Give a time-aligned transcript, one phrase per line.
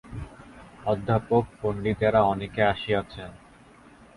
[0.85, 3.29] অধ্যাপক-পণ্ডিতেরা অনেকে আসিয়াছেন।